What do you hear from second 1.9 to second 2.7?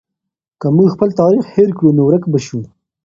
نو ورک به سو.